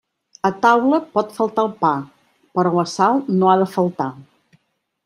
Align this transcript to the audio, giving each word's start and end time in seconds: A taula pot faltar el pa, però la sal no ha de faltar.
A 0.47 0.49
taula 0.61 0.99
pot 1.17 1.35
faltar 1.35 1.65
el 1.65 1.69
pa, 1.83 1.93
però 2.57 2.73
la 2.81 2.87
sal 2.95 3.23
no 3.41 3.53
ha 3.53 3.57
de 3.65 3.71
faltar. 3.79 4.11